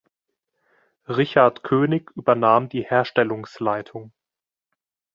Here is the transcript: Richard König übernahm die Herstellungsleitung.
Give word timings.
Richard 1.07 1.61
König 1.63 2.09
übernahm 2.17 2.69
die 2.69 2.81
Herstellungsleitung. 2.81 4.11